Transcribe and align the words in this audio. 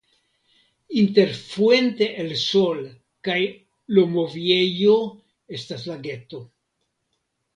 Inter 1.01 1.33
Fuente 1.49 2.07
el 2.23 2.31
Sol 2.43 2.79
kaj 3.29 3.37
Lomoviejo 3.97 4.97
estas 5.59 5.85
lageto. 5.93 6.41